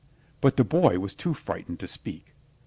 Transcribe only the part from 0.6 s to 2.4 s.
boy was too frightened to speak.